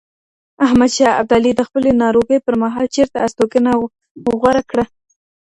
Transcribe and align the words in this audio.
احمد 0.65 0.91
شاه 0.97 1.13
ابدالي 1.21 1.51
د 1.55 1.61
خپلې 1.67 1.89
ناروغۍ 2.03 2.39
پر 2.45 2.53
مهال 2.63 2.85
چیرته 2.95 3.17
استوګنه 3.25 3.71
غوره 4.41 4.63
کړه؟ 4.69 4.85